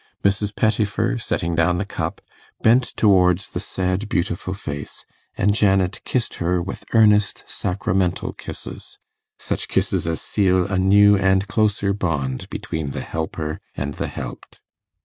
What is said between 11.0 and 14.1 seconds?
and closer bond between the helper and the